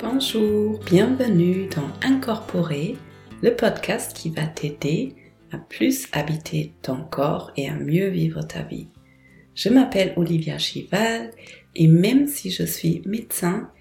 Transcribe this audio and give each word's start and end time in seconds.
Bonjour, 0.00 0.78
bienvenue 0.86 1.66
dans 1.74 1.90
Incorporer, 2.08 2.96
le 3.42 3.56
podcast 3.56 4.16
qui 4.16 4.30
va 4.30 4.46
t'aider 4.46 5.16
à 5.50 5.58
plus 5.58 6.06
habiter 6.12 6.72
ton 6.82 7.02
corps 7.02 7.50
et 7.56 7.68
à 7.68 7.74
mieux 7.74 8.06
vivre 8.06 8.42
ta 8.42 8.62
vie. 8.62 8.86
Je 9.56 9.68
m'appelle 9.68 10.12
Olivia 10.14 10.56
Chival 10.56 11.32
et 11.74 11.88
même 11.88 12.28
si 12.28 12.52
je 12.52 12.62
suis 12.62 13.02
médecin, 13.06 13.72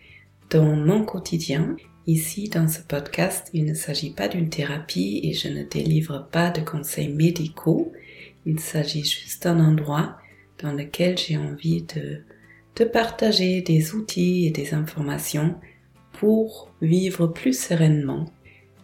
dans 0.49 0.75
mon 0.75 1.05
quotidien, 1.05 1.75
ici 2.07 2.49
dans 2.49 2.67
ce 2.67 2.81
podcast, 2.81 3.51
il 3.53 3.65
ne 3.65 3.75
s'agit 3.75 4.11
pas 4.11 4.27
d'une 4.27 4.49
thérapie 4.49 5.19
et 5.23 5.33
je 5.33 5.49
ne 5.49 5.65
délivre 5.65 6.27
pas 6.31 6.49
de 6.49 6.61
conseils 6.61 7.13
médicaux. 7.13 7.91
Il 8.47 8.59
s'agit 8.59 9.05
juste 9.05 9.43
d'un 9.43 9.59
endroit 9.59 10.17
dans 10.63 10.73
lequel 10.73 11.15
j'ai 11.15 11.37
envie 11.37 11.83
de, 11.83 12.23
de 12.75 12.85
partager 12.85 13.61
des 13.61 13.93
outils 13.93 14.47
et 14.47 14.51
des 14.51 14.73
informations 14.73 15.53
pour 16.19 16.71
vivre 16.81 17.27
plus 17.27 17.57
sereinement 17.57 18.25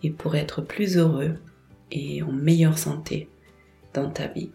et 0.04 0.12
pour 0.12 0.36
être 0.36 0.62
plus 0.62 0.98
heureux 0.98 1.36
et 1.92 2.22
en 2.22 2.32
meilleure 2.32 2.78
santé 2.78 3.28
dans 3.94 4.10
ta 4.10 4.28
vie. 4.28 4.52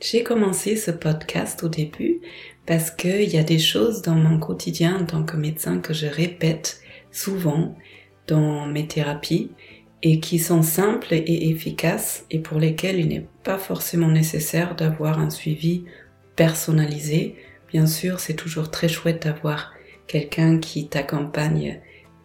J'ai 0.00 0.22
commencé 0.22 0.76
ce 0.76 0.90
podcast 0.90 1.62
au 1.62 1.68
début 1.68 2.20
parce 2.64 2.90
qu'il 2.90 3.28
y 3.28 3.36
a 3.36 3.42
des 3.42 3.58
choses 3.58 4.00
dans 4.00 4.14
mon 4.14 4.38
quotidien 4.38 5.00
en 5.00 5.04
tant 5.04 5.22
que 5.22 5.36
médecin 5.36 5.78
que 5.78 5.92
je 5.92 6.06
répète 6.06 6.80
souvent 7.10 7.76
dans 8.26 8.64
mes 8.66 8.86
thérapies 8.86 9.50
et 10.02 10.20
qui 10.20 10.38
sont 10.38 10.62
simples 10.62 11.12
et 11.12 11.50
efficaces 11.50 12.24
et 12.30 12.38
pour 12.38 12.58
lesquelles 12.58 12.98
il 12.98 13.08
n'est 13.08 13.26
pas 13.44 13.58
forcément 13.58 14.08
nécessaire 14.08 14.74
d'avoir 14.74 15.18
un 15.18 15.28
suivi 15.28 15.84
personnalisé. 16.34 17.36
Bien 17.68 17.86
sûr, 17.86 18.20
c'est 18.20 18.34
toujours 18.34 18.70
très 18.70 18.88
chouette 18.88 19.24
d'avoir 19.24 19.74
quelqu'un 20.10 20.58
qui 20.58 20.88
t'accompagne 20.88 21.78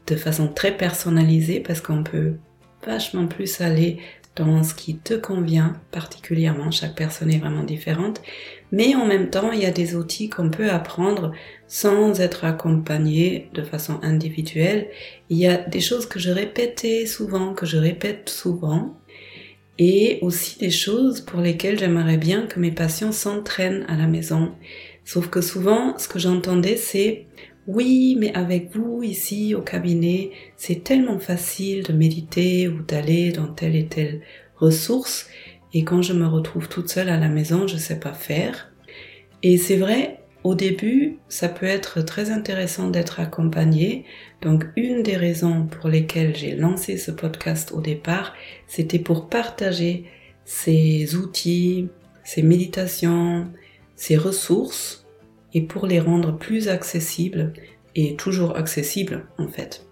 de 0.08 0.16
façon 0.16 0.48
très 0.48 0.76
personnalisée 0.76 1.60
parce 1.60 1.82
qu'on 1.82 2.04
peut 2.04 2.34
vachement 2.84 3.28
plus 3.28 3.62
aller 3.62 4.00
dans 4.36 4.64
ce 4.64 4.74
qui 4.74 4.98
te 4.98 5.14
convient 5.14 5.80
particulièrement. 5.92 6.72
Chaque 6.72 6.96
personne 6.96 7.32
est 7.32 7.38
vraiment 7.38 7.64
différente. 7.64 8.24
Mais 8.72 8.96
en 8.96 9.06
même 9.06 9.30
temps, 9.30 9.52
il 9.52 9.62
y 9.62 9.66
a 9.66 9.72
des 9.72 9.96
outils 9.96 10.30
qu'on 10.30 10.50
peut 10.50 10.72
apprendre 10.72 11.32
sans 11.68 12.20
être 12.20 12.44
accompagné 12.44 13.50
de 13.54 13.62
façon 13.62 14.00
individuelle. 14.02 14.88
Il 15.30 15.38
y 15.38 15.46
a 15.46 15.58
des 15.58 15.80
choses 15.80 16.08
que 16.08 16.20
je 16.20 16.32
répétais 16.32 17.06
souvent, 17.06 17.54
que 17.54 17.68
je 17.68 17.78
répète 17.78 18.30
souvent. 18.30 18.98
Et 19.78 20.18
aussi 20.22 20.58
des 20.58 20.72
choses 20.72 21.22
pour 21.22 21.40
lesquelles 21.40 21.78
j'aimerais 21.78 22.18
bien 22.18 22.48
que 22.48 22.60
mes 22.60 22.72
patients 22.72 23.12
s'entraînent 23.12 23.86
à 23.88 23.96
la 23.96 24.08
maison. 24.08 24.54
Sauf 25.04 25.28
que 25.30 25.42
souvent, 25.42 25.98
ce 26.00 26.08
que 26.08 26.18
j'entendais, 26.18 26.78
c'est 26.78 27.28
oui, 27.68 28.16
mais 28.20 28.34
avec 28.36 28.76
vous 28.76 29.02
ici 29.02 29.56
au 29.56 29.62
cabinet, 29.62 30.32
c'est 30.56 30.84
tellement 30.84 31.20
facile 31.20 31.84
de 31.84 31.94
méditer 31.94 32.68
ou 32.68 32.82
d'aller 32.84 33.32
dans 33.32 33.48
telle 33.48 33.76
et 33.76 33.88
telle 33.88 34.22
ressource. 34.58 35.28
Et 35.74 35.84
quand 35.84 36.04
je 36.04 36.14
me 36.14 36.28
retrouve 36.28 36.70
toute 36.70 36.90
seule 36.90 37.10
à 37.10 37.20
la 37.20 37.28
maison, 37.28 37.68
je 37.68 37.78
sais 37.78 38.00
pas 38.00 38.14
faire. 38.14 38.72
Et 39.42 39.58
c'est 39.58 39.78
vrai, 39.78 40.20
au 40.44 40.54
début, 40.54 41.18
ça 41.28 41.50
peut 41.50 41.66
être 41.66 42.02
très 42.04 42.30
intéressant 42.30 42.90
d'être 42.90 43.20
accompagné. 43.20 44.06
Donc, 44.44 44.66
une 44.76 45.02
des 45.02 45.18
raisons 45.18 45.66
pour 45.66 45.90
lesquelles 45.90 46.36
j'ai 46.36 46.56
lancé 46.56 46.98
ce 47.00 47.10
podcast 47.10 47.72
au 47.72 47.82
départ, 47.82 48.36
c'était 48.68 49.00
pour 49.00 49.28
partager 49.28 50.06
ces 50.46 51.16
outils, 51.16 51.90
ces 52.24 52.44
méditations, 52.44 53.48
ces 53.96 54.18
ressources 54.18 55.05
et 55.56 55.62
pour 55.62 55.88
les 55.88 56.00
rendre 56.00 56.38
plus 56.38 56.68
accessibles 56.68 57.54
et 57.96 58.16
toujours 58.16 58.56
accessibles 58.58 59.26
en 59.40 59.48
fait. 59.48 59.88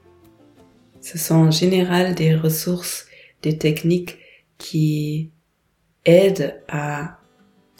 Ce 1.01 1.17
sont 1.17 1.35
en 1.35 1.51
général 1.51 2.13
des 2.15 2.35
ressources, 2.35 3.07
des 3.41 3.57
techniques 3.57 4.19
qui 4.57 5.31
aident 6.05 6.61
à 6.67 7.17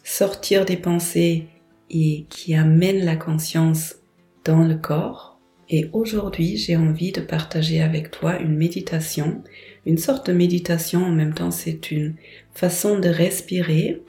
sortir 0.03 0.65
des 0.65 0.77
pensées 0.77 1.47
et 1.89 2.25
qui 2.29 2.55
amènent 2.55 3.05
la 3.05 3.17
conscience 3.17 3.97
dans 4.45 4.63
le 4.63 4.75
corps. 4.75 5.39
Et 5.69 5.89
aujourd'hui, 5.93 6.57
j'ai 6.57 6.75
envie 6.75 7.11
de 7.11 7.21
partager 7.21 7.81
avec 7.81 8.11
toi 8.11 8.39
une 8.39 8.55
méditation, 8.55 9.43
une 9.85 9.97
sorte 9.97 10.27
de 10.27 10.33
méditation 10.33 11.03
en 11.03 11.11
même 11.11 11.33
temps, 11.33 11.51
c'est 11.51 11.91
une 11.91 12.15
façon 12.53 12.99
de 12.99 13.09
respirer. 13.09 14.03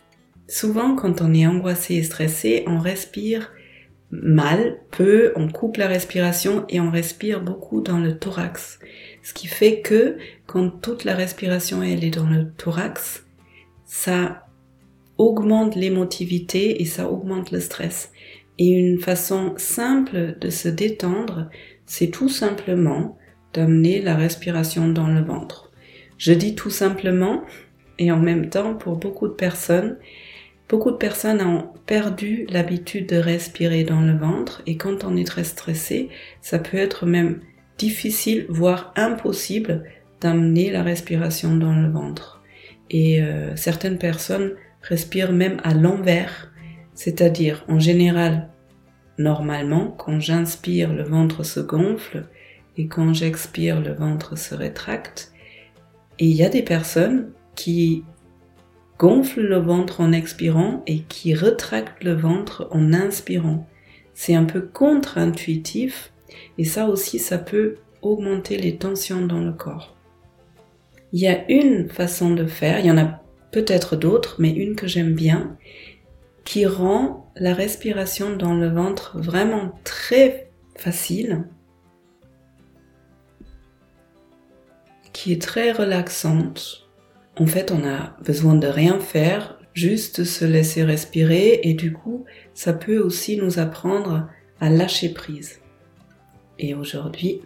Souvent, 0.49 0.95
quand 0.95 1.23
on 1.23 1.33
est 1.35 1.47
angoissé 1.47 1.95
et 1.95 2.03
stressé, 2.03 2.65
on 2.67 2.79
respire 2.79 3.51
mal, 4.23 4.79
peu, 4.91 5.33
on 5.37 5.49
coupe 5.49 5.77
la 5.77 5.87
respiration 5.87 6.65
et 6.69 6.81
on 6.81 6.91
respire 6.91 7.41
beaucoup 7.41 7.81
dans 7.81 7.99
le 7.99 8.19
thorax. 8.19 8.79
Ce 9.23 9.33
qui 9.33 9.47
fait 9.47 9.81
que 9.81 10.19
quand 10.47 10.69
toute 10.69 11.05
la 11.05 11.15
respiration 11.15 11.83
elle 11.83 12.05
est 12.05 12.11
dans 12.11 12.29
le 12.29 12.51
thorax, 12.57 13.25
ça 13.85 14.47
augmente 15.19 15.77
l'émotivité 15.77 16.83
et 16.83 16.85
ça 16.85 17.11
augmente 17.11 17.51
le 17.51 17.61
stress. 17.61 18.13
Et 18.59 18.69
une 18.69 19.01
façon 19.01 19.55
simple 19.57 20.37
de 20.41 20.51
se 20.51 20.69
détendre, 20.69 21.49
c'est 21.87 22.11
tout 22.11 22.29
simplement 22.29 23.19
d'amener 23.53 24.01
la 24.01 24.15
respiration 24.15 24.89
dans 24.89 25.09
le 25.09 25.23
ventre. 25.23 25.71
Je 26.19 26.33
dis 26.33 26.55
tout 26.55 26.71
simplement, 26.71 27.43
et 27.99 28.13
en 28.13 28.21
même 28.21 28.51
temps, 28.51 28.75
pour 28.75 28.97
beaucoup 28.97 29.29
de 29.29 29.35
personnes, 29.35 29.99
Beaucoup 30.69 30.91
de 30.91 30.97
personnes 30.97 31.43
ont 31.43 31.69
perdu 31.87 32.47
l'habitude 32.49 33.09
de 33.09 33.17
respirer 33.17 33.85
dans 33.85 34.01
le 34.01 34.17
ventre 34.17 34.63
et 34.67 34.77
quand 34.77 35.05
on 35.05 35.17
est 35.17 35.27
très 35.27 35.45
stressé, 35.45 36.09
ça 36.41 36.59
peut 36.59 36.79
être 36.79 37.05
même 37.05 37.41
difficile, 37.77 38.47
voire 38.49 38.93
impossible 38.97 39.85
d'amener 40.21 40.71
la 40.71 40.83
respiration 40.83 41.57
dans 41.57 41.75
le 41.75 41.91
ventre. 41.91 42.43
Et 42.91 43.21
euh, 43.21 43.55
certaines 43.57 43.99
personnes 43.99 44.55
respirent 44.81 45.33
même 45.33 45.61
à 45.65 45.75
l'envers, 45.75 46.51
c'est-à-dire 46.95 47.65
en 47.69 47.79
général, 47.79 48.49
normalement, 49.19 49.91
quand 49.99 50.19
j'inspire, 50.19 50.93
le 50.93 51.03
ventre 51.03 51.43
se 51.43 51.61
gonfle 51.61 52.27
et 52.77 52.87
quand 52.87 53.13
j'expire, 53.13 53.81
le 53.81 53.93
ventre 53.93 54.37
se 54.37 54.55
rétracte. 54.55 55.33
Et 56.19 56.27
il 56.27 56.35
y 56.35 56.45
a 56.45 56.49
des 56.49 56.63
personnes 56.63 57.33
qui 57.55 58.05
gonfle 58.99 59.41
le 59.41 59.59
ventre 59.59 60.01
en 60.01 60.13
expirant 60.13 60.83
et 60.87 61.01
qui 61.01 61.35
retracte 61.35 62.05
le 62.05 62.13
ventre 62.13 62.69
en 62.71 62.93
inspirant. 62.93 63.67
C'est 64.15 64.35
un 64.35 64.45
peu 64.45 64.61
contre-intuitif 64.61 66.13
et 66.59 66.65
ça 66.65 66.89
aussi 66.89 67.19
ça 67.19 67.39
peut 67.39 67.77
augmenter 68.03 68.57
les 68.57 68.77
tensions 68.77 69.27
dans 69.27 69.41
le 69.41 69.53
corps. 69.53 69.97
Il 71.13 71.21
y 71.21 71.29
a 71.29 71.49
une 71.51 71.89
façon 71.89 72.35
de 72.35 72.47
faire, 72.47 72.81
il 72.81 72.87
y 72.87 72.91
en 72.91 72.99
a 72.99 73.21
peut-être 73.51 73.97
d'autres, 73.97 74.37
mais 74.39 74.51
une 74.51 74.75
que 74.75 74.87
j'aime 74.87 75.15
bien, 75.15 75.57
qui 76.45 76.67
rend 76.67 77.33
la 77.37 77.55
respiration 77.55 78.37
dans 78.37 78.55
le 78.55 78.69
ventre 78.69 79.19
vraiment 79.19 79.79
très 79.85 80.51
facile, 80.77 81.45
qui 85.13 85.33
est 85.33 85.41
très 85.41 85.73
relaxante 85.73 86.84
en 87.39 87.47
fait, 87.47 87.73
on 87.73 87.85
a 87.87 88.17
besoin 88.25 88.55
de 88.55 88.67
rien 88.67 89.01
faire, 89.01 89.59
juste 89.73 90.25
se 90.25 90.45
laisser 90.45 90.85
respirer 90.85 91.61
et 91.65 91.75
du 91.75 91.93
coup, 91.93 92.25
ça 92.55 92.73
peut 92.73 92.99
aussi 92.99 93.37
nous 93.37 93.59
apprendre 93.59 94.29
à 94.61 94.71
lâcher 94.71 95.09
prise. 95.09 95.61
Et 96.59 96.75
aujourd'hui, 96.75 97.41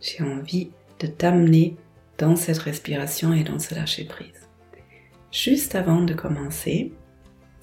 j'ai 0.00 0.22
envie 0.22 0.70
de 1.00 1.08
t'amener 1.08 1.76
dans 2.18 2.36
cette 2.36 2.58
respiration 2.58 3.32
et 3.32 3.42
dans 3.42 3.58
ce 3.58 3.74
lâcher 3.74 4.04
prise. 4.04 4.48
Juste 5.32 5.74
avant 5.74 6.02
de 6.02 6.14
commencer, 6.14 6.92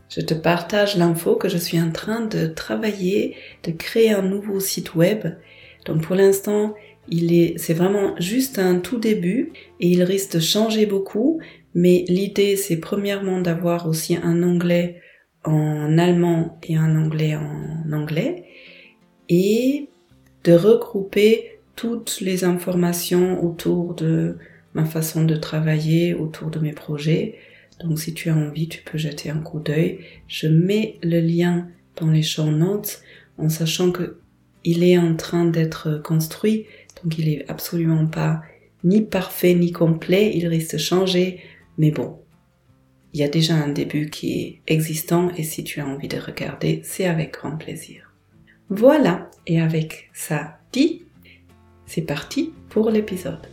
je 0.09 0.21
te 0.21 0.33
partage 0.33 0.97
l'info 0.97 1.35
que 1.35 1.47
je 1.47 1.57
suis 1.57 1.79
en 1.79 1.91
train 1.91 2.21
de 2.21 2.47
travailler, 2.47 3.35
de 3.63 3.71
créer 3.71 4.11
un 4.11 4.23
nouveau 4.23 4.59
site 4.59 4.95
web. 4.95 5.27
Donc 5.85 6.01
pour 6.01 6.15
l'instant, 6.15 6.73
il 7.07 7.33
est, 7.33 7.57
c'est 7.57 7.73
vraiment 7.73 8.15
juste 8.19 8.59
un 8.59 8.79
tout 8.79 8.97
début 8.97 9.53
et 9.79 9.87
il 9.87 10.03
risque 10.03 10.33
de 10.33 10.39
changer 10.39 10.85
beaucoup, 10.85 11.39
mais 11.75 12.05
l'idée, 12.07 12.55
c'est 12.55 12.77
premièrement 12.77 13.41
d'avoir 13.41 13.87
aussi 13.87 14.15
un 14.15 14.43
onglet 14.43 15.01
en 15.43 15.97
allemand 15.97 16.59
et 16.63 16.75
un 16.75 16.95
onglet 16.95 17.35
en 17.35 17.91
anglais 17.91 18.45
et 19.29 19.89
de 20.43 20.53
regrouper 20.53 21.59
toutes 21.75 22.19
les 22.21 22.43
informations 22.43 23.43
autour 23.43 23.93
de 23.93 24.37
ma 24.73 24.85
façon 24.85 25.23
de 25.23 25.35
travailler, 25.35 26.13
autour 26.13 26.49
de 26.49 26.59
mes 26.59 26.73
projets. 26.73 27.35
Donc 27.81 27.99
si 27.99 28.13
tu 28.13 28.29
as 28.29 28.35
envie, 28.35 28.67
tu 28.67 28.81
peux 28.83 28.97
jeter 28.97 29.29
un 29.29 29.39
coup 29.39 29.59
d'œil. 29.59 29.99
Je 30.27 30.47
mets 30.47 30.97
le 31.03 31.19
lien 31.21 31.67
dans 31.95 32.09
les 32.09 32.23
show 32.23 32.45
notes 32.45 33.01
en 33.37 33.49
sachant 33.49 33.91
que 33.91 34.17
il 34.65 34.83
est 34.83 34.97
en 34.97 35.15
train 35.15 35.45
d'être 35.45 36.01
construit, 36.03 36.65
donc 37.01 37.17
il 37.17 37.29
est 37.29 37.49
absolument 37.49 38.07
pas 38.07 38.41
ni 38.83 39.01
parfait 39.01 39.53
ni 39.53 39.71
complet, 39.71 40.33
il 40.35 40.47
risque 40.47 40.73
de 40.73 40.77
changer 40.79 41.39
mais 41.79 41.91
bon, 41.91 42.19
il 43.13 43.21
y 43.21 43.23
a 43.23 43.29
déjà 43.29 43.55
un 43.55 43.69
début 43.69 44.09
qui 44.09 44.41
est 44.41 44.61
existant 44.67 45.31
et 45.37 45.43
si 45.43 45.63
tu 45.63 45.79
as 45.79 45.87
envie 45.87 46.09
de 46.09 46.19
regarder, 46.19 46.81
c'est 46.83 47.05
avec 47.05 47.35
grand 47.35 47.55
plaisir. 47.55 48.13
Voilà, 48.67 49.31
et 49.47 49.61
avec 49.61 50.09
ça 50.13 50.59
dit, 50.73 51.05
C'est 51.85 52.01
parti 52.01 52.53
pour 52.69 52.89
l'épisode. 52.89 53.47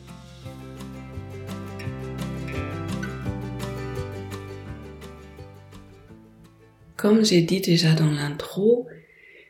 Comme 6.97 7.25
j'ai 7.25 7.43
dit 7.43 7.61
déjà 7.61 7.95
dans 7.95 8.11
l'intro, 8.11 8.89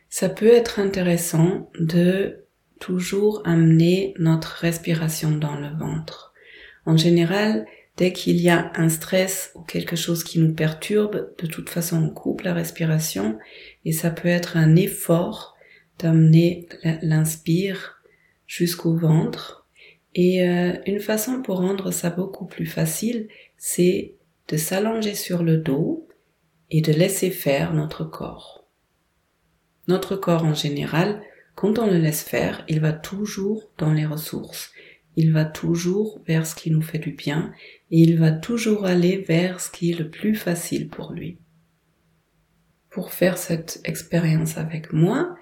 ça 0.07 0.29
peut 0.29 0.53
être 0.53 0.79
intéressant 0.79 1.71
de 1.79 2.45
toujours 2.79 3.41
amener 3.43 4.13
notre 4.19 4.49
respiration 4.49 5.31
dans 5.31 5.55
le 5.55 5.69
ventre. 5.69 6.35
En 6.85 6.95
général, 6.95 7.65
dès 7.97 8.13
qu'il 8.13 8.39
y 8.39 8.49
a 8.49 8.71
un 8.75 8.89
stress 8.89 9.51
ou 9.55 9.61
quelque 9.61 9.95
chose 9.95 10.23
qui 10.23 10.39
nous 10.39 10.53
perturbe, 10.53 11.33
de 11.37 11.47
toute 11.47 11.69
façon 11.69 12.03
on 12.03 12.09
coupe 12.09 12.41
la 12.41 12.53
respiration 12.53 13.37
et 13.85 13.91
ça 13.91 14.11
peut 14.11 14.27
être 14.27 14.55
un 14.55 14.75
effort 14.75 15.55
d'amener 15.99 16.69
l'inspire 17.01 18.01
jusqu'au 18.45 18.95
ventre. 18.95 19.65
Et 20.13 20.47
euh, 20.47 20.73
une 20.85 20.99
façon 20.99 21.41
pour 21.41 21.57
rendre 21.57 21.91
ça 21.91 22.09
beaucoup 22.09 22.45
plus 22.45 22.65
facile, 22.65 23.27
c'est 23.57 24.15
de 24.47 24.57
s'allonger 24.57 25.15
sur 25.15 25.43
le 25.43 25.57
dos 25.57 26.07
et 26.69 26.81
de 26.81 26.93
laisser 26.93 27.31
faire 27.31 27.73
notre 27.73 28.03
corps. 28.03 28.67
Notre 29.87 30.15
corps 30.15 30.43
en 30.43 30.53
général, 30.53 31.21
quand 31.55 31.79
on 31.79 31.87
le 31.87 31.97
laisse 31.97 32.23
faire, 32.23 32.63
il 32.67 32.79
va 32.79 32.93
toujours 32.93 33.71
dans 33.77 33.93
les 33.93 34.05
ressources. 34.05 34.71
Il 35.17 35.33
va 35.33 35.45
toujours 35.45 36.21
vers 36.27 36.45
ce 36.45 36.53
qui 36.53 36.69
nous 36.69 36.83
fait 36.83 36.99
du 36.99 37.11
bien 37.11 37.51
et 37.89 38.01
il 38.01 38.19
va 38.19 38.31
toujours 38.31 38.85
aller 38.85 39.17
vers 39.17 39.59
ce 39.59 39.71
qui 39.71 39.91
est 39.91 39.97
le 39.97 40.09
plus 40.09 40.35
facile 40.35 40.87
pour 40.89 41.11
lui. 41.11 41.39
Pour 42.91 43.11
faire 43.11 43.39
cette 43.39 43.81
expérience 43.83 44.59
avec 44.59 44.93
moi, 44.93 45.35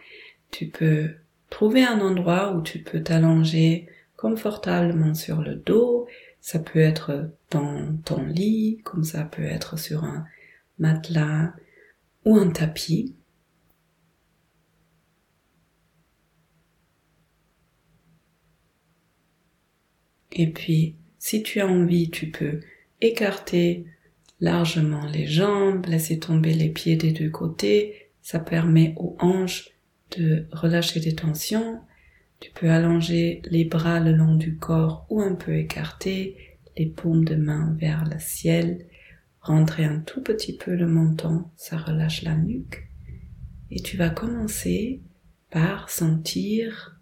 tu 0.50 0.68
peux 0.68 1.10
trouver 1.50 1.83
un 1.83 2.00
endroit 2.00 2.56
où 2.56 2.62
tu 2.62 2.80
peux 2.80 3.04
t'allonger 3.04 3.88
confortablement 4.16 5.13
sur 5.13 5.42
le 5.42 5.56
dos. 5.56 6.07
Ça 6.39 6.60
peut 6.60 6.80
être 6.80 7.30
dans 7.51 7.98
ton 8.06 8.24
lit, 8.24 8.80
comme 8.86 9.04
ça 9.04 9.25
peut 9.25 9.44
être 9.44 9.78
sur 9.78 10.06
un 10.06 10.25
matelas 10.80 11.54
ou 12.24 12.38
un 12.38 12.50
tapis. 12.50 13.13
Et 20.36 20.52
puis, 20.52 20.96
si 21.18 21.42
tu 21.42 21.60
as 21.60 21.68
envie, 21.68 22.12
tu 22.12 22.30
peux 22.30 22.60
écarter 23.02 23.86
largement 24.40 25.08
les 25.08 25.26
jambes, 25.26 25.88
laisser 25.88 26.20
tomber 26.20 26.54
les 26.54 26.70
pieds 26.70 26.98
des 26.98 27.12
deux 27.12 27.32
côtés. 27.32 28.10
Ça 28.22 28.40
permet 28.40 28.94
aux 28.98 29.16
hanches 29.20 29.72
de 30.18 30.46
relâcher 30.52 31.00
des 31.00 31.16
tensions. 31.16 31.80
Tu 32.40 32.52
peux 32.52 32.70
allonger 32.70 33.42
les 33.46 33.66
bras 33.66 34.00
le 34.00 34.12
long 34.12 34.36
du 34.36 34.58
corps 34.58 35.08
ou 35.10 35.22
un 35.22 35.34
peu 35.34 35.56
écarter, 35.56 36.38
les 36.78 36.86
paumes 36.86 37.26
de 37.26 37.36
main 37.36 37.76
vers 37.80 38.04
le 38.06 38.20
ciel 38.20 38.86
rentrer 39.46 39.86
un 39.86 40.00
tout 40.00 40.22
petit 40.22 40.58
peu 40.58 40.76
le 40.76 40.88
menton, 40.88 41.46
ça 41.56 41.78
relâche 41.78 42.24
la 42.24 42.36
nuque. 42.36 42.90
Et 43.70 43.80
tu 43.80 43.96
vas 43.96 44.10
commencer 44.10 45.02
par 45.52 45.90
sentir 45.90 46.94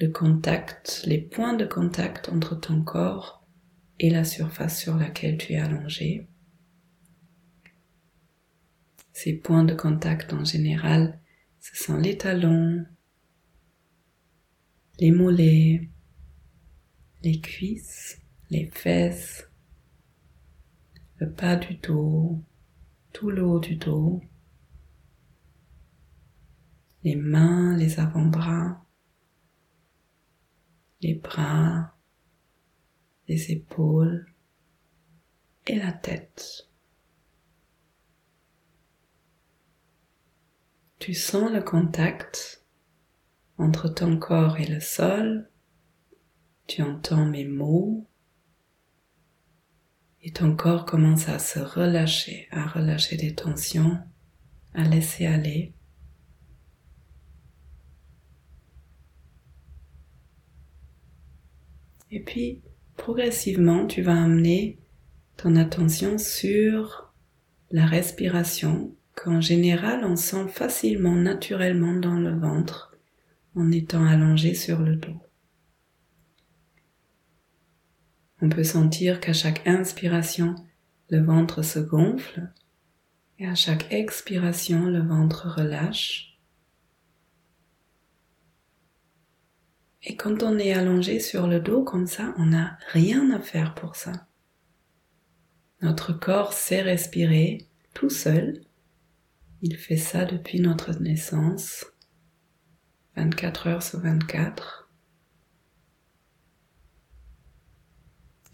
le 0.00 0.08
contact, 0.08 1.02
les 1.04 1.20
points 1.20 1.52
de 1.52 1.66
contact 1.66 2.30
entre 2.30 2.58
ton 2.58 2.82
corps 2.82 3.46
et 3.98 4.08
la 4.08 4.24
surface 4.24 4.80
sur 4.80 4.96
laquelle 4.96 5.36
tu 5.36 5.52
es 5.52 5.58
allongé. 5.58 6.26
Ces 9.12 9.34
points 9.34 9.64
de 9.64 9.74
contact 9.74 10.32
en 10.32 10.42
général, 10.42 11.20
ce 11.60 11.84
sont 11.84 11.98
les 11.98 12.16
talons, 12.16 12.86
les 14.98 15.10
mollets, 15.10 15.90
les 17.22 17.38
cuisses, 17.42 18.18
les 18.48 18.70
fesses, 18.70 19.50
le 21.16 21.26
bas 21.26 21.56
du 21.56 21.74
dos, 21.74 22.42
tout 23.12 23.30
le 23.30 23.44
haut 23.44 23.60
du 23.60 23.76
dos, 23.76 24.22
les 27.04 27.16
mains, 27.16 27.76
les 27.76 28.00
avant-bras, 28.00 28.82
les 31.00 31.14
bras, 31.14 31.94
les 33.28 33.52
épaules 33.52 34.26
et 35.66 35.76
la 35.76 35.92
tête. 35.92 36.68
Tu 40.98 41.14
sens 41.14 41.50
le 41.50 41.62
contact 41.62 42.66
entre 43.56 43.88
ton 43.88 44.18
corps 44.18 44.58
et 44.58 44.66
le 44.66 44.80
sol, 44.80 45.50
tu 46.66 46.82
entends 46.82 47.26
mes 47.26 47.46
mots, 47.46 48.06
et 50.22 50.32
ton 50.32 50.54
corps 50.54 50.84
commence 50.84 51.28
à 51.28 51.38
se 51.38 51.58
relâcher, 51.58 52.48
à 52.50 52.66
relâcher 52.66 53.16
des 53.16 53.34
tensions, 53.34 53.98
à 54.74 54.82
laisser 54.82 55.26
aller. 55.26 55.74
Et 62.10 62.20
puis, 62.20 62.62
progressivement, 62.96 63.86
tu 63.86 64.02
vas 64.02 64.20
amener 64.22 64.78
ton 65.36 65.56
attention 65.56 66.18
sur 66.18 67.14
la 67.70 67.86
respiration 67.86 68.94
qu'en 69.14 69.40
général 69.40 70.04
on 70.04 70.16
sent 70.16 70.48
facilement, 70.48 71.14
naturellement 71.14 71.94
dans 71.94 72.18
le 72.18 72.38
ventre 72.38 72.96
en 73.54 73.70
étant 73.70 74.04
allongé 74.04 74.54
sur 74.54 74.80
le 74.80 74.96
dos. 74.96 75.20
On 78.42 78.48
peut 78.48 78.64
sentir 78.64 79.20
qu'à 79.20 79.32
chaque 79.32 79.66
inspiration, 79.66 80.54
le 81.10 81.22
ventre 81.22 81.62
se 81.62 81.78
gonfle 81.78 82.50
et 83.38 83.46
à 83.46 83.54
chaque 83.54 83.92
expiration, 83.92 84.84
le 84.84 85.00
ventre 85.00 85.48
relâche. 85.48 86.29
Et 90.02 90.16
quand 90.16 90.42
on 90.42 90.58
est 90.58 90.72
allongé 90.72 91.20
sur 91.20 91.46
le 91.46 91.60
dos 91.60 91.82
comme 91.82 92.06
ça, 92.06 92.34
on 92.38 92.46
n'a 92.46 92.78
rien 92.88 93.30
à 93.30 93.40
faire 93.40 93.74
pour 93.74 93.96
ça. 93.96 94.26
Notre 95.82 96.12
corps 96.12 96.52
sait 96.52 96.82
respirer 96.82 97.66
tout 97.94 98.10
seul. 98.10 98.62
Il 99.62 99.76
fait 99.76 99.96
ça 99.96 100.24
depuis 100.24 100.60
notre 100.60 100.92
naissance, 101.00 101.84
24 103.16 103.66
heures 103.66 103.82
sur 103.82 104.00
24. 104.00 104.80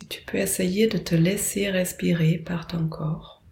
tu 0.09 0.23
peux 0.23 0.39
essayer 0.39 0.87
de 0.87 0.99
te 0.99 1.15
laisser 1.15 1.71
respirer 1.71 2.39
par 2.39 2.67
ton 2.67 2.89
corps. 2.89 3.43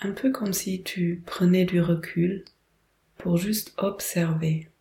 Un 0.00 0.12
peu 0.12 0.30
comme 0.30 0.52
si 0.52 0.82
tu 0.82 1.22
prenais 1.26 1.64
du 1.64 1.80
recul 1.80 2.44
pour 3.18 3.36
juste 3.36 3.74
observer. 3.76 4.71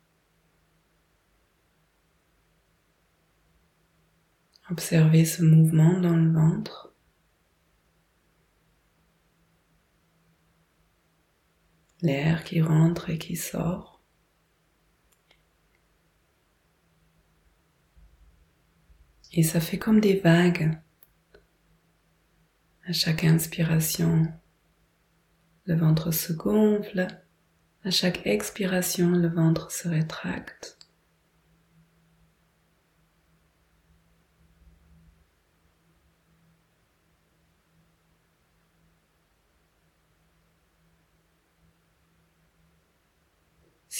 Observer 4.72 5.26
ce 5.26 5.44
mouvement 5.44 6.00
dans 6.00 6.16
le 6.16 6.32
ventre. 6.32 6.96
L'air 12.02 12.46
qui 12.46 12.62
rentre 12.62 13.10
et 13.10 13.18
qui 13.18 13.36
sort. 13.36 14.02
Et 19.34 19.44
ça 19.44 19.60
fait 19.60 19.78
comme 19.78 20.00
des 20.00 20.18
vagues. 20.18 20.80
À 22.86 22.94
chaque 22.94 23.26
inspiration, 23.26 24.26
le 25.66 25.76
ventre 25.76 26.12
se 26.12 26.32
gonfle. 26.32 27.08
À 27.84 27.92
chaque 27.92 28.26
expiration, 28.26 29.10
le 29.10 29.28
ventre 29.28 29.70
se 29.70 29.90
rétracte. 29.90 30.81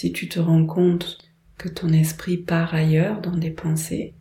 Si 0.02 0.12
tu 0.12 0.28
te 0.28 0.40
rends 0.40 0.66
compte 0.66 1.20
que 1.60 1.70
ton 1.70 1.90
esprit 1.90 2.38
part 2.38 2.74
ailleurs 2.74 3.22
dans 3.22 3.38
des 3.38 3.52
pensées, 3.52 4.16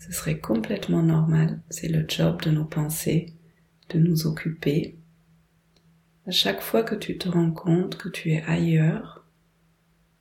ce 0.00 0.10
serait 0.10 0.40
complètement 0.40 1.04
normal. 1.04 1.62
C'est 1.70 1.86
le 1.86 2.04
job 2.08 2.42
de 2.42 2.50
nos 2.50 2.64
pensées, 2.64 3.32
de 3.90 4.00
nous 4.00 4.26
occuper. 4.26 4.98
À 6.26 6.32
chaque 6.32 6.60
fois 6.60 6.82
que 6.82 6.96
tu 6.96 7.18
te 7.18 7.28
rends 7.28 7.52
compte 7.52 7.96
que 7.96 8.08
tu 8.08 8.32
es 8.32 8.42
ailleurs, 8.48 9.24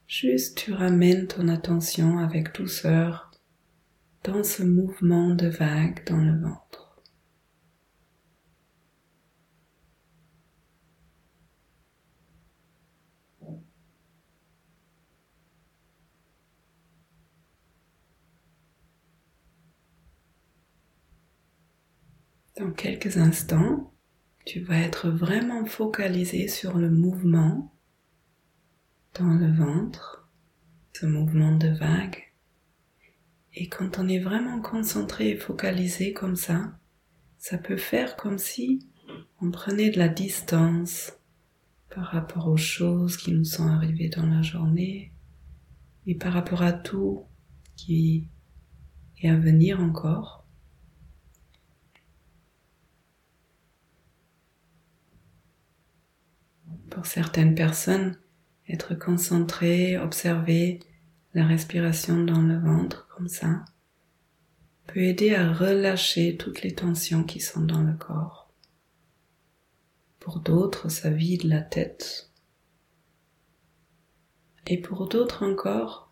juste 0.05 0.55
tu 0.59 0.71
ramènes 0.71 1.25
ton 1.25 1.47
attention 1.47 2.19
avec 2.19 2.53
douceur 2.53 3.31
dans 4.23 4.43
ce 4.43 4.61
mouvement 4.61 5.33
de 5.33 5.47
vague 5.47 6.05
dans 6.05 6.21
le 6.21 6.39
ventre. 6.39 6.84
Dans 22.57 22.71
quelques 22.71 23.17
instants, 23.17 23.91
tu 24.45 24.61
vas 24.61 24.77
être 24.77 25.09
vraiment 25.09 25.65
focalisé 25.65 26.47
sur 26.47 26.77
le 26.77 26.89
mouvement 26.89 27.75
dans 29.19 29.33
le 29.33 29.51
ventre, 29.51 30.29
ce 30.93 31.05
mouvement 31.05 31.57
de 31.57 31.67
vague. 31.67 32.31
Et 33.55 33.67
quand 33.67 33.99
on 33.99 34.07
est 34.07 34.19
vraiment 34.19 34.61
concentré 34.61 35.31
et 35.31 35.35
focalisé 35.35 36.13
comme 36.13 36.37
ça, 36.37 36.79
ça 37.37 37.57
peut 37.57 37.75
faire 37.75 38.15
comme 38.15 38.37
si 38.37 38.87
on 39.41 39.51
prenait 39.51 39.89
de 39.89 39.99
la 39.99 40.07
distance 40.07 41.11
par 41.93 42.05
rapport 42.05 42.47
aux 42.47 42.55
choses 42.55 43.17
qui 43.17 43.33
nous 43.33 43.43
sont 43.43 43.67
arrivées 43.67 44.09
dans 44.09 44.27
la 44.27 44.41
journée 44.41 45.11
et 46.07 46.15
par 46.15 46.31
rapport 46.31 46.61
à 46.61 46.71
tout 46.71 47.25
qui 47.75 48.29
est 49.21 49.29
à 49.29 49.35
venir 49.35 49.81
encore. 49.81 50.44
Pour 56.89 57.05
certaines 57.05 57.55
personnes, 57.55 58.17
être 58.67 58.95
concentré, 58.95 59.97
observer 59.97 60.79
la 61.33 61.45
respiration 61.45 62.23
dans 62.23 62.41
le 62.41 62.57
ventre 62.57 63.07
comme 63.15 63.27
ça 63.27 63.65
peut 64.87 65.01
aider 65.01 65.33
à 65.33 65.51
relâcher 65.51 66.37
toutes 66.37 66.61
les 66.61 66.73
tensions 66.73 67.23
qui 67.23 67.39
sont 67.39 67.61
dans 67.61 67.81
le 67.81 67.93
corps. 67.93 68.53
Pour 70.19 70.39
d'autres, 70.39 70.89
ça 70.89 71.09
vide 71.09 71.43
la 71.43 71.61
tête. 71.61 72.31
Et 74.67 74.79
pour 74.79 75.07
d'autres 75.07 75.43
encore, 75.43 76.11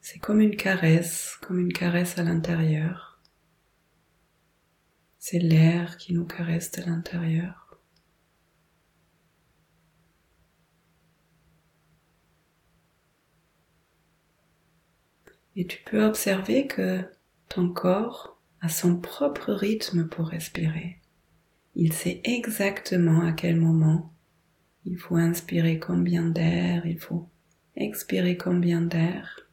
c'est 0.00 0.18
comme 0.18 0.40
une 0.40 0.56
caresse, 0.56 1.36
comme 1.42 1.60
une 1.60 1.72
caresse 1.72 2.18
à 2.18 2.24
l'intérieur. 2.24 3.20
C'est 5.18 5.38
l'air 5.38 5.96
qui 5.98 6.12
nous 6.12 6.24
caresse 6.24 6.72
de 6.72 6.82
l'intérieur. 6.82 7.61
Et 15.56 15.66
tu 15.66 15.78
peux 15.84 16.04
observer 16.04 16.66
que 16.66 17.00
ton 17.48 17.68
corps 17.68 18.40
a 18.60 18.68
son 18.68 18.96
propre 18.96 19.52
rythme 19.52 20.08
pour 20.08 20.28
respirer. 20.28 21.00
Il 21.74 21.92
sait 21.92 22.20
exactement 22.24 23.22
à 23.22 23.32
quel 23.32 23.56
moment 23.56 24.14
il 24.84 24.98
faut 24.98 25.16
inspirer 25.16 25.78
combien 25.78 26.28
d'air, 26.28 26.86
il 26.86 26.98
faut 26.98 27.28
expirer 27.76 28.36
combien 28.36 28.82
d'air. 28.82 29.48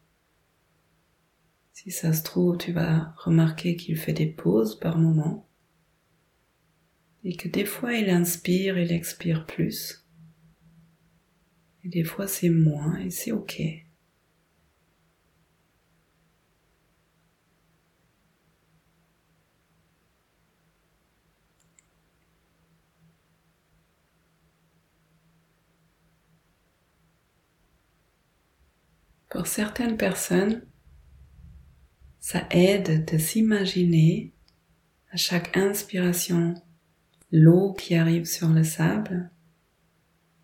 Si 1.73 1.91
ça 1.91 2.13
se 2.13 2.23
trouve, 2.23 2.57
tu 2.57 2.71
vas 2.71 3.13
remarquer 3.17 3.75
qu'il 3.75 3.97
fait 3.97 4.13
des 4.13 4.27
pauses 4.27 4.79
par 4.79 4.97
moment 4.97 5.47
et 7.23 7.35
que 7.35 7.47
des 7.47 7.65
fois 7.65 7.93
il 7.93 8.09
inspire, 8.09 8.77
il 8.77 8.91
expire 8.91 9.45
plus 9.45 10.05
et 11.83 11.89
des 11.89 12.03
fois 12.03 12.27
c'est 12.27 12.49
moins 12.49 12.97
et 12.99 13.09
c'est 13.09 13.31
ok. 13.31 13.61
Pour 29.29 29.45
certaines 29.45 29.95
personnes, 29.95 30.65
ça 32.19 32.47
aide 32.49 33.05
de 33.05 33.17
s'imaginer 33.19 34.33
à 35.11 35.17
chaque 35.17 35.55
inspiration 35.55 36.55
l'eau 37.31 37.73
qui 37.73 37.95
arrive 37.95 38.25
sur 38.25 38.49
le 38.49 38.63
sable 38.63 39.31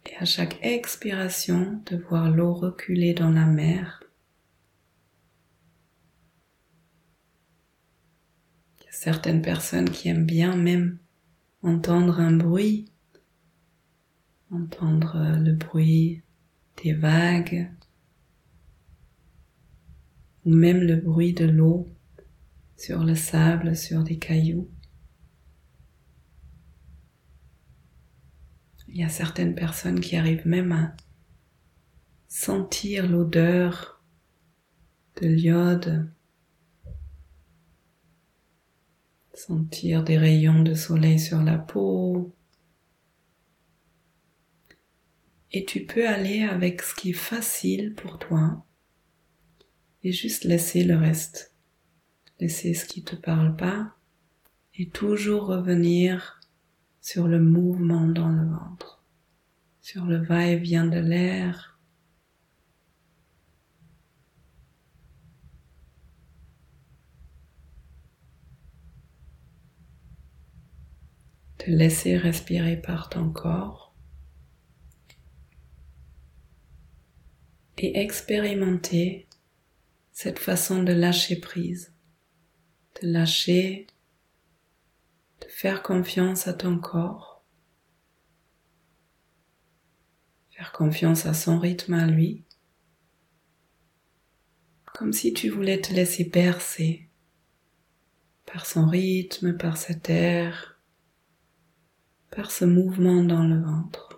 et 0.06 0.16
à 0.18 0.26
chaque 0.26 0.60
expiration 0.64 1.82
de 1.88 1.98
voir 1.98 2.30
l'eau 2.30 2.54
reculer 2.54 3.16
dans 3.16 3.32
la 3.32 3.46
mer. 3.46 4.04
Il 8.80 8.86
y 8.86 8.88
a 8.88 8.92
certaines 8.92 9.42
personnes 9.42 9.90
qui 9.90 10.10
aiment 10.10 10.28
bien 10.28 10.56
même 10.56 11.00
entendre 11.64 12.20
un 12.20 12.34
bruit, 12.34 12.92
entendre 14.52 15.40
le 15.40 15.54
bruit 15.54 16.22
des 16.84 16.94
vagues, 16.94 17.72
ou 20.46 20.54
même 20.54 20.82
le 20.82 20.96
bruit 20.96 21.34
de 21.34 21.46
l'eau 21.46 21.88
sur 22.78 23.04
le 23.04 23.16
sable, 23.16 23.76
sur 23.76 24.04
des 24.04 24.18
cailloux. 24.18 24.70
Il 28.88 28.98
y 28.98 29.04
a 29.04 29.10
certaines 29.10 29.56
personnes 29.56 30.00
qui 30.00 30.16
arrivent 30.16 30.48
même 30.48 30.72
à 30.72 30.96
sentir 32.28 33.10
l'odeur 33.10 34.02
de 35.22 35.28
l'iode, 35.28 36.10
sentir 39.34 40.04
des 40.04 40.18
rayons 40.18 40.62
de 40.62 40.74
soleil 40.74 41.20
sur 41.20 41.42
la 41.42 41.58
peau. 41.58 42.34
Et 45.52 45.66
tu 45.66 45.86
peux 45.86 46.08
aller 46.08 46.44
avec 46.44 46.82
ce 46.82 46.96
qui 46.96 47.10
est 47.10 47.14
facile 47.14 47.96
pour 47.96 48.20
toi 48.20 48.66
et 50.06 50.12
juste 50.12 50.44
laisser 50.44 50.84
le 50.84 50.96
reste. 50.96 51.56
Laisser 52.40 52.76
ce 52.76 52.86
qui 52.86 53.04
te 53.04 53.16
parle 53.16 53.56
pas 53.56 53.96
et 54.76 54.88
toujours 54.88 55.48
revenir 55.48 56.40
sur 57.02 57.28
le 57.28 57.40
mouvement 57.40 58.08
dans 58.08 58.30
le 58.30 58.48
ventre, 58.48 59.04
sur 59.82 60.06
le 60.06 60.18
va-et-vient 60.18 60.86
de 60.86 61.00
l'air. 61.00 61.80
Te 71.58 71.72
laisser 71.72 72.16
respirer 72.16 72.80
par 72.80 73.10
ton 73.10 73.32
corps 73.32 73.96
et 77.80 77.98
expérimenter 78.00 79.25
cette 80.16 80.40
façon 80.40 80.82
de 80.82 80.94
lâcher 80.94 81.36
prise, 81.36 81.94
de 83.02 83.10
lâcher, 83.10 83.86
de 85.42 85.48
faire 85.50 85.84
confiance 85.84 86.48
à 86.48 86.54
ton 86.54 86.80
corps, 86.80 87.44
faire 90.52 90.72
confiance 90.72 91.26
à 91.26 91.34
son 91.34 91.60
rythme 91.60 91.96
à 91.96 92.06
lui, 92.06 92.46
comme 94.94 95.12
si 95.12 95.34
tu 95.34 95.50
voulais 95.50 95.82
te 95.82 95.92
laisser 95.92 96.24
bercer 96.24 97.10
par 98.46 98.66
son 98.66 98.88
rythme, 98.88 99.58
par 99.58 99.76
cet 99.76 100.10
air, 100.10 100.80
par 102.32 102.52
ce 102.52 102.64
mouvement 102.64 103.22
dans 103.22 103.44
le 103.44 103.62
ventre. 103.62 104.15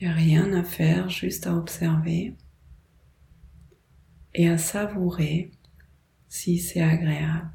Il 0.00 0.08
a 0.08 0.12
rien 0.12 0.52
à 0.54 0.64
faire, 0.64 1.10
juste 1.10 1.46
à 1.46 1.54
observer 1.54 2.34
et 4.32 4.48
à 4.48 4.56
savourer 4.56 5.50
si 6.26 6.58
c'est 6.58 6.80
agréable. 6.80 7.50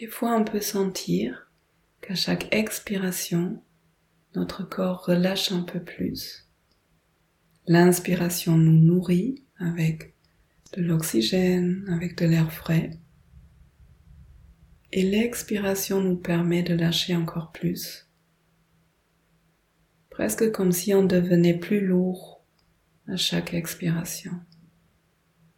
Des 0.00 0.08
fois, 0.08 0.34
on 0.34 0.44
peut 0.44 0.60
sentir 0.60 1.52
qu'à 2.00 2.16
chaque 2.16 2.52
expiration, 2.52 3.62
notre 4.34 4.62
corps 4.62 5.04
relâche 5.04 5.52
un 5.52 5.62
peu 5.62 5.80
plus. 5.82 6.48
L'inspiration 7.66 8.56
nous 8.56 8.78
nourrit 8.80 9.44
avec 9.58 10.14
de 10.76 10.82
l'oxygène, 10.82 11.84
avec 11.88 12.16
de 12.18 12.26
l'air 12.26 12.52
frais. 12.52 12.98
Et 14.92 15.02
l'expiration 15.02 16.00
nous 16.00 16.16
permet 16.16 16.62
de 16.62 16.74
lâcher 16.74 17.14
encore 17.14 17.52
plus. 17.52 18.08
Presque 20.10 20.50
comme 20.52 20.72
si 20.72 20.94
on 20.94 21.04
devenait 21.04 21.58
plus 21.58 21.84
lourd 21.84 22.44
à 23.06 23.16
chaque 23.16 23.54
expiration. 23.54 24.32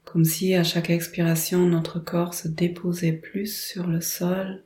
Comme 0.04 0.24
si 0.24 0.54
à 0.54 0.64
chaque 0.64 0.90
expiration 0.90 1.66
notre 1.66 1.98
corps 1.98 2.34
se 2.34 2.48
déposait 2.48 3.12
plus 3.12 3.54
sur 3.54 3.86
le 3.86 4.00
sol, 4.00 4.64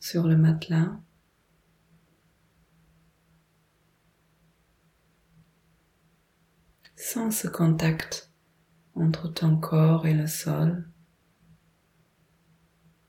sur 0.00 0.26
le 0.26 0.36
matelas. 0.36 0.98
Sans 6.96 7.30
ce 7.30 7.48
contact 7.48 8.30
entre 8.94 9.28
ton 9.28 9.56
corps 9.56 10.06
et 10.06 10.14
le 10.14 10.28
sol, 10.28 10.88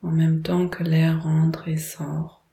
en 0.01 0.11
même 0.11 0.41
temps 0.41 0.67
que 0.67 0.83
l'air 0.83 1.21
rentre 1.23 1.67
et 1.67 1.77
sort, 1.77 2.45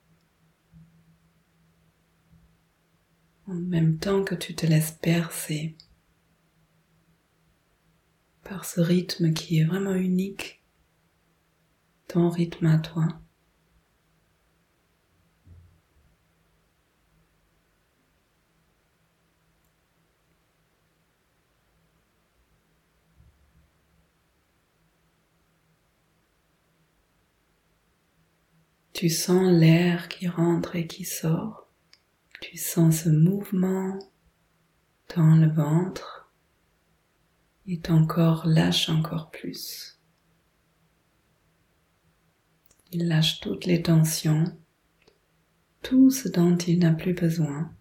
en 3.47 3.55
même 3.55 3.99
temps 3.99 4.25
que 4.25 4.35
tu 4.35 4.55
te 4.55 4.67
laisses 4.67 4.93
percer 4.93 5.77
par 8.45 8.67
ce 8.67 8.81
rythme 8.81 9.33
qui 9.33 9.59
est 9.59 9.65
vraiment 9.65 9.95
unique, 9.95 10.63
ton 12.09 12.29
rythme 12.29 12.67
à 12.67 12.79
toi. 12.79 13.22
Tu 28.93 29.09
sens 29.09 29.51
l'air 29.51 30.09
qui 30.09 30.29
rentre 30.29 30.77
et 30.77 30.87
qui 30.87 31.05
sort. 31.05 31.69
Tu 32.41 32.57
sens 32.57 33.05
ce 33.05 33.09
mouvement 33.09 33.99
dans 35.17 35.35
le 35.37 35.49
ventre 35.49 36.31
et 37.67 37.79
ton 37.81 38.07
corps 38.07 38.47
lâche 38.47 38.89
encore 38.89 39.31
plus. 39.31 39.99
Il 42.91 43.09
lâche 43.09 43.41
toutes 43.41 43.65
les 43.65 43.83
tensions, 43.83 44.45
tout 45.83 46.11
ce 46.11 46.29
dont 46.29 46.57
il 46.57 46.81
n'a 46.81 46.93
plus 46.93 47.15
besoin. 47.15 47.73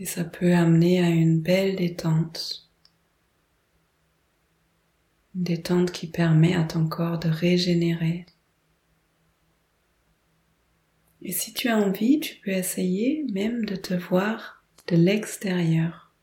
Et 0.00 0.06
ça 0.06 0.24
peut 0.24 0.52
amener 0.52 1.00
à 1.04 1.08
une 1.08 1.40
belle 1.40 1.76
détente. 1.76 2.63
Une 5.34 5.42
détente 5.42 5.92
qui 5.92 6.06
permet 6.06 6.54
à 6.54 6.64
ton 6.64 6.88
corps 6.88 7.18
de 7.18 7.28
régénérer 7.28 8.26
et 11.24 11.32
si 11.32 11.54
tu 11.54 11.68
as 11.68 11.78
envie, 11.78 12.20
tu 12.20 12.36
peux 12.40 12.50
essayer 12.50 13.24
même 13.32 13.64
de 13.64 13.76
te 13.76 13.94
voir 13.94 14.62
de 14.88 14.96
l'extérieur. 14.96 16.14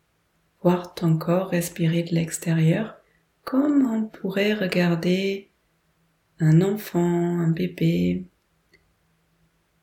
Voir 0.61 0.93
ton 0.93 1.17
corps 1.17 1.49
respirer 1.49 2.03
de 2.03 2.13
l'extérieur 2.13 2.97
comme 3.43 3.87
on 3.87 4.03
pourrait 4.03 4.53
regarder 4.53 5.49
un 6.39 6.61
enfant, 6.61 7.39
un 7.39 7.49
bébé 7.49 8.27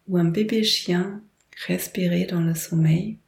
ou 0.07 0.17
un 0.17 0.27
bébé 0.27 0.63
chien 0.63 1.25
respirer 1.67 2.25
dans 2.25 2.41
le 2.41 2.55
sommeil 2.55 3.19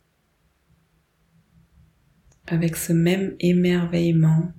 avec 2.46 2.76
ce 2.76 2.92
même 2.92 3.34
émerveillement 3.40 4.52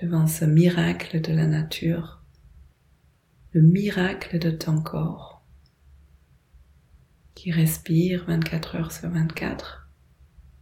devant 0.00 0.26
ce 0.26 0.44
miracle 0.44 1.20
de 1.20 1.32
la 1.32 1.46
nature, 1.46 2.22
le 3.52 3.62
miracle 3.62 4.38
de 4.38 4.50
ton 4.50 4.80
corps 4.80 5.42
qui 7.34 7.52
respire 7.52 8.26
24 8.26 8.76
heures 8.76 8.92
sur 8.92 9.08
24 9.08 9.88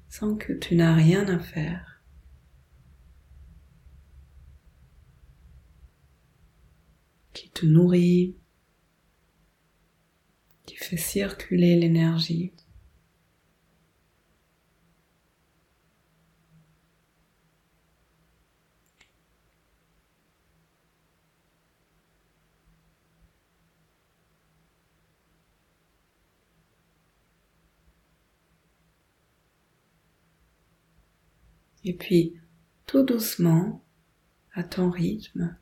sans 0.09 0.37
que 0.37 0.53
tu 0.53 0.75
n'as 0.75 0.95
rien 0.95 1.29
à 1.29 1.38
faire. 1.38 2.03
Qui 7.33 7.51
te 7.51 7.67
nourrit, 7.67 8.37
qui 10.67 10.77
fait 10.77 10.97
circuler 10.97 11.77
l'énergie. 11.77 12.53
Et 31.85 31.95
puis, 31.95 32.35
tout 32.87 33.03
doucement, 33.03 33.85
à 34.55 34.62
ton 34.62 34.91
rythme, 34.91 35.57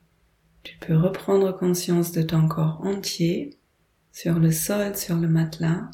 tu 0.63 0.79
peux 0.79 0.97
reprendre 0.97 1.57
conscience 1.57 2.13
de 2.13 2.23
ton 2.23 2.49
corps 2.49 2.81
entier, 2.83 3.59
sur 4.13 4.39
le 4.39 4.51
sol, 4.51 4.97
sur 4.97 5.17
le 5.17 5.29
matelas, 5.29 5.91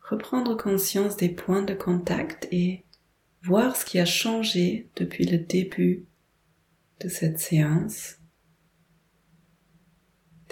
reprendre 0.00 0.56
conscience 0.56 1.16
des 1.16 1.28
points 1.28 1.64
de 1.64 1.74
contact 1.74 2.46
et 2.52 2.84
voir 3.42 3.74
ce 3.76 3.84
qui 3.84 3.98
a 3.98 4.04
changé 4.04 4.88
depuis 4.94 5.26
le 5.26 5.38
début 5.38 6.06
de 7.00 7.08
cette 7.08 7.40
séance. 7.40 8.18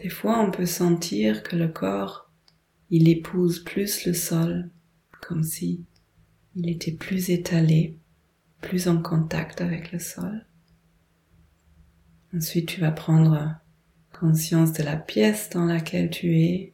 Des 0.02 0.08
fois, 0.08 0.40
on 0.40 0.50
peut 0.50 0.66
sentir 0.66 1.44
que 1.44 1.54
le 1.54 1.68
corps, 1.68 2.30
il 2.90 3.08
épouse 3.08 3.62
plus 3.62 4.04
le 4.04 4.12
sol, 4.12 4.70
comme 5.22 5.44
si 5.44 5.84
il 6.56 6.68
était 6.68 6.92
plus 6.92 7.30
étalé 7.30 7.98
plus 8.64 8.88
en 8.88 9.00
contact 9.00 9.61
avec 9.61 9.92
le 9.92 9.98
sol. 9.98 10.46
Ensuite, 12.35 12.66
tu 12.66 12.81
vas 12.81 12.90
prendre 12.90 13.55
conscience 14.18 14.72
de 14.72 14.83
la 14.83 14.96
pièce 14.96 15.50
dans 15.50 15.66
laquelle 15.66 16.09
tu 16.11 16.38
es. 16.38 16.72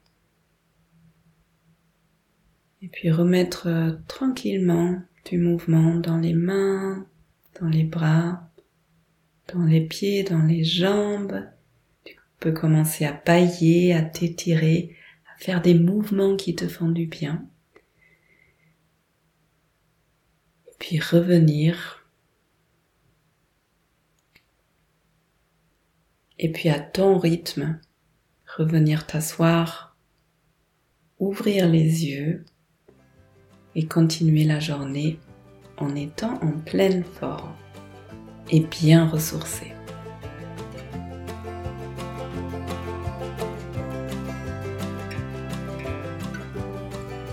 Et 2.80 2.88
puis 2.88 3.10
remettre 3.10 3.66
euh, 3.66 3.92
tranquillement 4.06 5.02
du 5.28 5.38
mouvement 5.38 5.96
dans 5.96 6.16
les 6.16 6.32
mains, 6.32 7.06
dans 7.60 7.68
les 7.68 7.84
bras, 7.84 8.48
dans 9.52 9.64
les 9.64 9.82
pieds, 9.82 10.22
dans 10.22 10.44
les 10.44 10.64
jambes. 10.64 11.44
Tu 12.04 12.16
peux 12.38 12.52
commencer 12.52 13.04
à 13.04 13.12
pailler, 13.12 13.92
à 13.92 14.02
t'étirer, 14.02 14.96
à 15.26 15.42
faire 15.42 15.60
des 15.60 15.74
mouvements 15.74 16.36
qui 16.36 16.54
te 16.54 16.68
font 16.68 16.88
du 16.88 17.06
bien. 17.06 17.46
Puis 20.80 20.98
revenir. 20.98 22.04
Et 26.40 26.50
puis 26.50 26.70
à 26.70 26.80
ton 26.80 27.18
rythme, 27.18 27.78
revenir 28.56 29.06
t'asseoir, 29.06 29.94
ouvrir 31.20 31.68
les 31.68 32.06
yeux 32.06 32.44
et 33.76 33.86
continuer 33.86 34.44
la 34.44 34.58
journée 34.58 35.20
en 35.76 35.94
étant 35.94 36.40
en 36.42 36.58
pleine 36.58 37.04
forme 37.04 37.54
et 38.50 38.60
bien 38.60 39.06
ressourcé. 39.06 39.72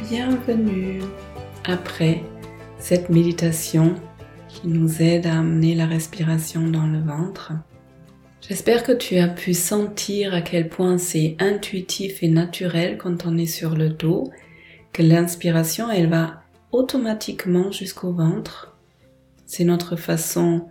Bienvenue 0.09 1.01
après 1.63 2.21
cette 2.79 3.09
méditation 3.09 3.95
qui 4.47 4.67
nous 4.67 5.01
aide 5.01 5.27
à 5.27 5.39
amener 5.39 5.75
la 5.75 5.85
respiration 5.85 6.67
dans 6.67 6.87
le 6.87 6.99
ventre. 6.99 7.53
J'espère 8.47 8.83
que 8.83 8.91
tu 8.91 9.17
as 9.17 9.27
pu 9.27 9.53
sentir 9.53 10.33
à 10.33 10.41
quel 10.41 10.69
point 10.69 10.97
c'est 10.97 11.35
intuitif 11.39 12.23
et 12.23 12.29
naturel 12.29 12.97
quand 12.97 13.25
on 13.25 13.37
est 13.37 13.45
sur 13.45 13.75
le 13.75 13.89
dos, 13.89 14.31
que 14.93 15.03
l'inspiration, 15.03 15.89
elle 15.91 16.09
va 16.09 16.43
automatiquement 16.71 17.71
jusqu'au 17.71 18.13
ventre. 18.13 18.77
C'est 19.45 19.65
notre 19.65 19.95
façon 19.95 20.69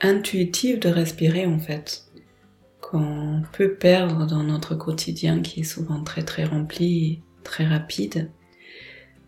intuitive 0.00 0.78
de 0.78 0.88
respirer 0.88 1.46
en 1.46 1.58
fait, 1.58 2.04
qu'on 2.80 3.42
peut 3.52 3.74
perdre 3.74 4.26
dans 4.26 4.42
notre 4.42 4.74
quotidien 4.74 5.42
qui 5.42 5.60
est 5.60 5.64
souvent 5.64 6.02
très 6.02 6.22
très 6.22 6.44
rempli, 6.44 7.20
très 7.42 7.66
rapide. 7.66 8.30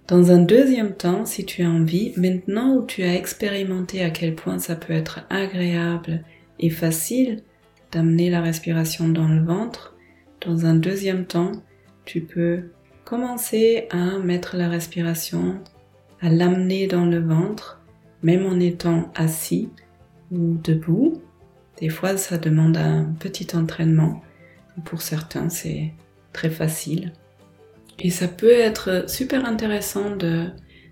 Dans 0.08 0.30
un 0.30 0.38
deuxième 0.38 0.94
temps, 0.94 1.26
si 1.26 1.44
tu 1.44 1.62
as 1.62 1.68
envie, 1.68 2.14
maintenant 2.16 2.76
où 2.76 2.86
tu 2.86 3.02
as 3.02 3.14
expérimenté 3.14 4.02
à 4.02 4.08
quel 4.08 4.34
point 4.34 4.58
ça 4.58 4.74
peut 4.74 4.94
être 4.94 5.26
agréable 5.28 6.24
et 6.58 6.70
facile 6.70 7.42
d'amener 7.92 8.30
la 8.30 8.40
respiration 8.40 9.10
dans 9.10 9.28
le 9.28 9.44
ventre, 9.44 9.94
dans 10.40 10.64
un 10.64 10.74
deuxième 10.74 11.26
temps, 11.26 11.52
tu 12.06 12.22
peux 12.22 12.70
commencer 13.04 13.86
à 13.90 14.18
mettre 14.18 14.56
la 14.56 14.70
respiration, 14.70 15.60
à 16.22 16.30
l'amener 16.30 16.86
dans 16.86 17.04
le 17.04 17.20
ventre, 17.20 17.82
même 18.22 18.46
en 18.46 18.58
étant 18.60 19.12
assis 19.14 19.68
ou 20.30 20.56
debout. 20.64 21.20
Des 21.80 21.90
fois, 21.90 22.16
ça 22.16 22.38
demande 22.38 22.78
un 22.78 23.12
petit 23.20 23.54
entraînement. 23.54 24.22
Pour 24.86 25.02
certains, 25.02 25.50
c'est 25.50 25.92
très 26.32 26.48
facile. 26.48 27.12
Et 28.00 28.10
ça 28.10 28.28
peut 28.28 28.50
être 28.50 29.10
super 29.10 29.44
intéressant 29.44 30.14
de 30.14 30.46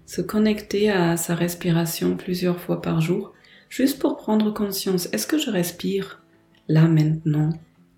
se 0.06 0.20
connecter 0.20 0.90
à 0.90 1.16
sa 1.16 1.34
respiration 1.34 2.16
plusieurs 2.16 2.60
fois 2.60 2.80
par 2.80 3.00
jour, 3.00 3.32
juste 3.68 3.98
pour 3.98 4.16
prendre 4.16 4.52
conscience, 4.52 5.08
est-ce 5.12 5.26
que 5.26 5.38
je 5.38 5.50
respire 5.50 6.22
là 6.68 6.86
maintenant? 6.86 7.50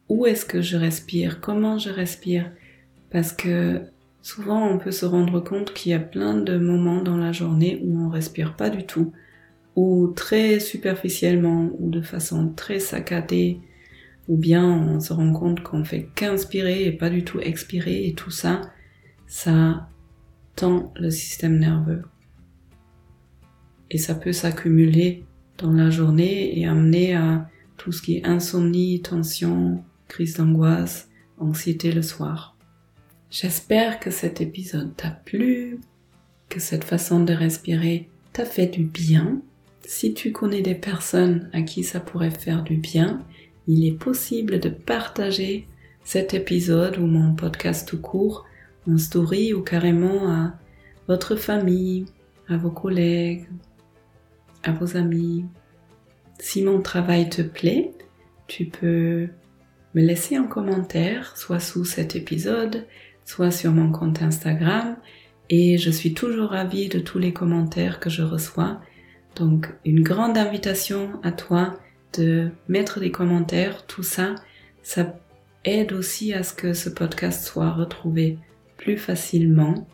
Où 0.08 0.26
est-ce 0.26 0.46
que 0.46 0.62
je 0.62 0.76
respire, 0.76 1.40
comment 1.40 1.78
je 1.78 1.90
respire, 1.90 2.50
parce 3.10 3.32
que 3.32 3.82
souvent 4.22 4.66
on 4.66 4.78
peut 4.78 4.90
se 4.90 5.04
rendre 5.04 5.40
compte 5.40 5.74
qu'il 5.74 5.92
y 5.92 5.94
a 5.94 6.00
plein 6.00 6.34
de 6.34 6.56
moments 6.56 7.02
dans 7.02 7.16
la 7.16 7.32
journée 7.32 7.80
où 7.84 8.06
on 8.06 8.08
respire 8.08 8.56
pas 8.56 8.70
du 8.70 8.84
tout, 8.84 9.12
ou 9.76 10.08
très 10.08 10.60
superficiellement, 10.60 11.70
ou 11.78 11.90
de 11.90 12.00
façon 12.00 12.52
très 12.54 12.78
saccadée, 12.78 13.60
ou 14.28 14.36
bien 14.36 14.66
on 14.66 15.00
se 15.00 15.12
rend 15.12 15.32
compte 15.32 15.62
qu'on 15.62 15.84
fait 15.84 16.08
qu'inspirer 16.14 16.84
et 16.84 16.92
pas 16.92 17.10
du 17.10 17.22
tout 17.22 17.40
expirer, 17.40 18.06
et 18.06 18.14
tout 18.14 18.30
ça, 18.30 18.62
ça 19.28 19.88
tend 20.56 20.92
le 20.96 21.10
système 21.10 21.58
nerveux. 21.58 22.02
Et 23.90 23.98
ça 23.98 24.14
peut 24.14 24.32
s'accumuler 24.32 25.24
dans 25.58 25.70
la 25.70 25.90
journée 25.90 26.58
et 26.58 26.66
amener 26.66 27.14
à 27.14 27.48
tout 27.76 27.92
ce 27.92 28.02
qui 28.02 28.16
est 28.16 28.26
insomnie, 28.26 29.00
tension, 29.00 29.84
crise 30.08 30.34
d'angoisse, 30.36 31.08
anxiété 31.38 31.92
le 31.92 32.02
soir. 32.02 32.56
J'espère 33.30 34.00
que 34.00 34.10
cet 34.10 34.40
épisode 34.40 34.96
t'a 34.96 35.10
plu, 35.10 35.78
que 36.48 36.60
cette 36.60 36.84
façon 36.84 37.22
de 37.22 37.32
respirer 37.32 38.08
t'a 38.32 38.44
fait 38.44 38.66
du 38.66 38.84
bien. 38.84 39.42
Si 39.86 40.14
tu 40.14 40.32
connais 40.32 40.62
des 40.62 40.74
personnes 40.74 41.50
à 41.52 41.62
qui 41.62 41.84
ça 41.84 42.00
pourrait 42.00 42.30
faire 42.30 42.62
du 42.62 42.76
bien, 42.76 43.22
il 43.66 43.86
est 43.86 43.98
possible 43.98 44.58
de 44.60 44.70
partager 44.70 45.66
cet 46.04 46.32
épisode 46.32 46.96
ou 46.96 47.06
mon 47.06 47.34
podcast 47.34 47.86
tout 47.86 48.00
court 48.00 48.46
en 48.86 48.98
story 48.98 49.52
ou 49.52 49.62
carrément 49.62 50.30
à 50.30 50.54
votre 51.06 51.36
famille, 51.36 52.06
à 52.48 52.56
vos 52.56 52.70
collègues, 52.70 53.48
à 54.62 54.72
vos 54.72 54.96
amis. 54.96 55.44
Si 56.38 56.62
mon 56.62 56.80
travail 56.80 57.28
te 57.28 57.42
plaît, 57.42 57.92
tu 58.46 58.66
peux 58.66 59.28
me 59.94 60.02
laisser 60.02 60.36
un 60.36 60.46
commentaire, 60.46 61.36
soit 61.36 61.60
sous 61.60 61.84
cet 61.84 62.14
épisode, 62.14 62.86
soit 63.24 63.50
sur 63.50 63.72
mon 63.72 63.90
compte 63.90 64.22
Instagram, 64.22 64.96
et 65.50 65.78
je 65.78 65.90
suis 65.90 66.14
toujours 66.14 66.50
ravie 66.50 66.88
de 66.88 66.98
tous 66.98 67.18
les 67.18 67.32
commentaires 67.32 68.00
que 68.00 68.10
je 68.10 68.22
reçois. 68.22 68.80
Donc 69.36 69.72
une 69.84 70.02
grande 70.02 70.36
invitation 70.36 71.20
à 71.22 71.32
toi 71.32 71.78
de 72.16 72.50
mettre 72.68 73.00
des 73.00 73.10
commentaires, 73.10 73.86
tout 73.86 74.02
ça, 74.02 74.34
ça 74.82 75.18
aide 75.64 75.92
aussi 75.92 76.32
à 76.32 76.42
ce 76.42 76.52
que 76.52 76.72
ce 76.72 76.88
podcast 76.88 77.46
soit 77.46 77.70
retrouvé 77.70 78.38
plus 78.78 78.96
facilement. 78.96 79.86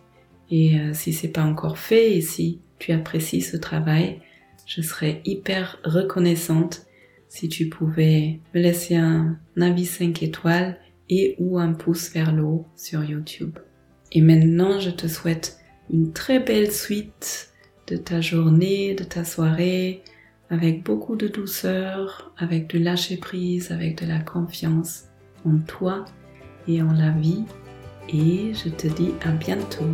Et 0.51 0.79
euh, 0.79 0.93
si 0.93 1.13
c'est 1.13 1.29
pas 1.29 1.43
encore 1.43 1.79
fait 1.79 2.17
et 2.17 2.21
si 2.21 2.61
tu 2.79 2.93
apprécies 2.93 3.41
ce 3.41 3.57
travail, 3.57 4.21
je 4.67 4.81
serais 4.81 5.21
hyper 5.25 5.81
reconnaissante 5.85 6.87
si 7.29 7.49
tu 7.49 7.69
pouvais 7.69 8.39
me 8.55 8.61
laisser 8.61 8.95
un 8.95 9.39
avis 9.61 9.87
5 9.87 10.23
étoiles 10.23 10.79
et 11.11 11.35
ou 11.39 11.59
un 11.59 11.73
pouce 11.73 12.13
vers 12.13 12.33
le 12.33 12.45
haut 12.45 12.67
sur 12.77 13.03
YouTube. 13.03 13.59
Et 14.13 14.21
maintenant, 14.21 14.79
je 14.79 14.91
te 14.91 15.09
souhaite 15.09 15.59
une 15.91 16.13
très 16.13 16.39
belle 16.39 16.71
suite 16.71 17.53
de 17.89 17.97
ta 17.97 18.21
journée, 18.21 18.95
de 18.95 19.05
ta 19.05 19.25
soirée, 19.25 20.03
avec 20.51 20.85
beaucoup 20.85 21.17
de 21.17 21.29
douceur, 21.29 22.33
avec 22.39 22.69
du 22.69 22.79
lâcher 22.79 23.17
prise, 23.17 23.73
avec 23.73 24.01
de 24.01 24.07
la 24.07 24.21
confiance 24.21 25.07
en 25.45 25.59
toi 25.59 26.05
et 26.69 26.81
en 26.81 26.93
la 26.93 27.11
vie. 27.11 27.45
Et 28.09 28.53
je 28.55 28.69
te 28.69 28.87
dis 28.87 29.13
à 29.23 29.31
bientôt. 29.31 29.85